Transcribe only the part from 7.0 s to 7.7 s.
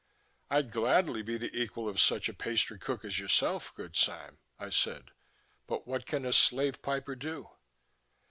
do?"